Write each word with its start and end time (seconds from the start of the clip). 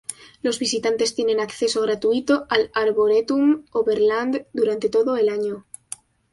Los 0.41 0.57
visitantes 0.57 1.13
tienen 1.13 1.39
acceso 1.39 1.79
gratuito 1.83 2.47
al 2.49 2.71
arboretum 2.73 3.65
Overland 3.71 4.47
durante 4.51 4.89
todo 4.89 5.15
el 5.15 5.29
año. 5.29 5.67